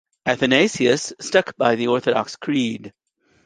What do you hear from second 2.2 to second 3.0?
creed.